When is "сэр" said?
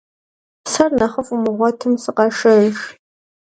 0.71-0.91